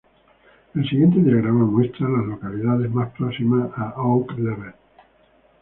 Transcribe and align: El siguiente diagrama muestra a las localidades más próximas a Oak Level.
El 0.73 0.89
siguiente 0.89 1.19
diagrama 1.21 1.63
muestra 1.63 2.07
a 2.07 2.09
las 2.09 2.25
localidades 2.25 2.89
más 2.91 3.11
próximas 3.11 3.69
a 3.77 3.93
Oak 3.97 4.31
Level. 4.39 4.73